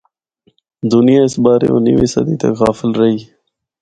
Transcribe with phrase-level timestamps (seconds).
[0.91, 3.19] دُنیا اس بارے انیویں صدی تک غافل رہیی۔